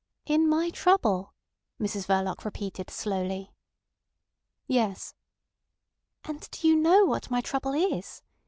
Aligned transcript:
"In 0.25 0.49
my 0.49 0.71
trouble!" 0.71 1.35
Mrs 1.79 2.07
Verloc 2.07 2.43
repeated 2.43 2.89
slowly. 2.89 3.53
"Yes." 4.65 5.13
"And 6.23 6.49
do 6.49 6.67
you 6.67 6.75
know 6.75 7.05
what 7.05 7.29
my 7.29 7.39
trouble 7.41 7.73
is?" 7.75 8.23